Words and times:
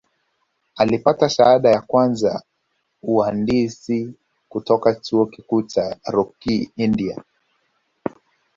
Alipata 0.75 1.29
shahada 1.29 1.69
ya 1.69 1.81
kwanza 1.81 2.43
uhandisi 3.01 4.13
kutoka 4.49 4.95
Chuo 4.95 5.25
Kikuu 5.25 5.61
cha 5.63 5.97
Rokii 6.05 6.71
India 6.75 7.23